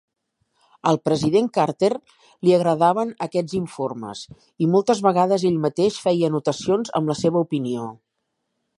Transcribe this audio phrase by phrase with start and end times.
[0.91, 1.89] Al president Carter
[2.47, 4.25] li agradaven aquests informes
[4.67, 7.89] i moltes vegades ell mateix feia anotacions amb la seva opinió.